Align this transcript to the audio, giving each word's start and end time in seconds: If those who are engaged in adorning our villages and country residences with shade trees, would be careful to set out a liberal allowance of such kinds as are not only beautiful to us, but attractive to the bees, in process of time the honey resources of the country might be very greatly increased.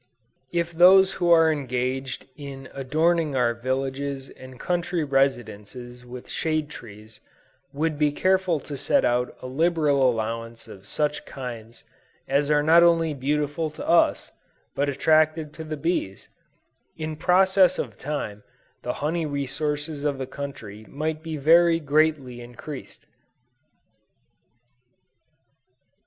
If 0.51 0.71
those 0.71 1.11
who 1.11 1.29
are 1.29 1.51
engaged 1.51 2.25
in 2.35 2.69
adorning 2.73 3.35
our 3.35 3.53
villages 3.53 4.29
and 4.29 4.59
country 4.59 5.03
residences 5.03 6.03
with 6.03 6.27
shade 6.27 6.69
trees, 6.71 7.19
would 7.71 7.99
be 7.99 8.11
careful 8.11 8.59
to 8.61 8.77
set 8.77 9.05
out 9.05 9.37
a 9.43 9.45
liberal 9.45 10.09
allowance 10.09 10.67
of 10.67 10.87
such 10.87 11.23
kinds 11.27 11.83
as 12.27 12.49
are 12.49 12.63
not 12.63 12.81
only 12.81 13.13
beautiful 13.13 13.69
to 13.69 13.87
us, 13.87 14.31
but 14.73 14.89
attractive 14.89 15.51
to 15.51 15.63
the 15.63 15.77
bees, 15.77 16.29
in 16.97 17.15
process 17.15 17.77
of 17.77 17.95
time 17.99 18.41
the 18.81 18.93
honey 19.05 19.27
resources 19.27 20.03
of 20.03 20.17
the 20.17 20.25
country 20.25 20.83
might 20.89 21.21
be 21.21 21.37
very 21.37 21.79
greatly 21.79 22.41
increased. 22.41 23.05